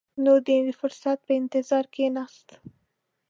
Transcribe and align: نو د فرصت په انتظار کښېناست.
نو 0.23 0.33
د 0.45 0.47
فرصت 0.79 1.19
په 1.27 1.31
انتظار 1.41 1.85
کښېناست. 1.93 2.47